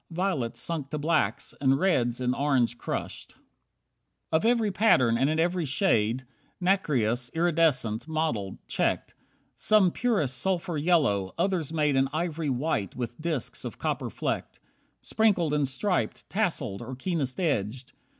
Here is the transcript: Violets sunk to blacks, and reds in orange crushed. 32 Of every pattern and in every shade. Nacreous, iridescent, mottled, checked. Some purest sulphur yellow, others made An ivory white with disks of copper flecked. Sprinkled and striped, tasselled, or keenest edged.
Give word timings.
Violets 0.09 0.59
sunk 0.59 0.89
to 0.89 0.97
blacks, 0.97 1.53
and 1.61 1.77
reds 1.77 2.19
in 2.19 2.33
orange 2.33 2.75
crushed. 2.79 3.33
32 3.35 3.43
Of 4.31 4.45
every 4.45 4.71
pattern 4.71 5.15
and 5.15 5.29
in 5.29 5.39
every 5.39 5.63
shade. 5.65 6.25
Nacreous, 6.59 7.29
iridescent, 7.35 8.07
mottled, 8.07 8.57
checked. 8.67 9.13
Some 9.53 9.91
purest 9.91 10.35
sulphur 10.39 10.75
yellow, 10.79 11.35
others 11.37 11.71
made 11.71 11.95
An 11.95 12.09
ivory 12.11 12.49
white 12.49 12.95
with 12.95 13.21
disks 13.21 13.63
of 13.63 13.77
copper 13.77 14.09
flecked. 14.09 14.59
Sprinkled 15.01 15.53
and 15.53 15.67
striped, 15.67 16.27
tasselled, 16.31 16.81
or 16.81 16.95
keenest 16.95 17.39
edged. 17.39 17.93